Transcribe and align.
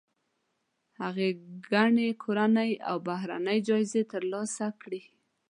هغې 1.01 1.29
ګڼې 1.71 2.09
کورنۍ 2.23 2.71
او 2.89 2.95
بهرنۍ 3.07 3.59
جایزې 3.67 4.01
ترلاسه 4.11 4.65
کړي. 4.81 5.01